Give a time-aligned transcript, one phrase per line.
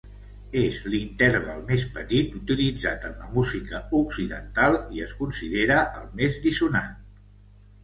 [0.59, 7.01] És l'interval més petit utilitzat en la música occidental, i es considera el més dissonant.